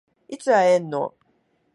[0.29, 1.13] いつ会えんの？